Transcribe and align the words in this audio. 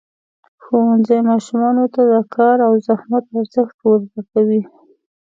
ښوونځی 0.63 1.19
ماشومانو 1.29 1.85
ته 1.93 2.01
د 2.11 2.13
کار 2.35 2.57
او 2.67 2.73
زحمت 2.87 3.23
ارزښت 3.39 3.77
ورزده 3.81 4.21
کوي. 4.31 4.61